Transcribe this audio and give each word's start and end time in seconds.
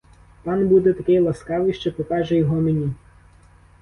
Пан 0.43 0.67
буде 0.67 0.93
такий 0.93 1.19
ласкавий, 1.19 1.73
що 1.73 1.91
покаже 1.91 2.35
його 2.35 2.55
мені? 2.55 2.93